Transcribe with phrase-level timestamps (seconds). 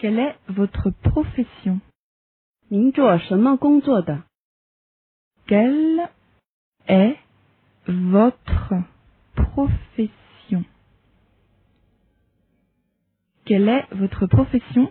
[0.00, 1.80] Quelle est votre profession?
[2.68, 4.22] 您做什么工作的
[5.46, 6.08] ？Quelle
[6.86, 7.18] est
[7.86, 8.84] votre
[9.34, 10.64] profession?
[13.44, 14.90] Quelle est votre profession?